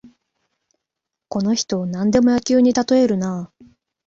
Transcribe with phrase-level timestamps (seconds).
[1.27, 3.51] この人、なんでも野球にたとえるな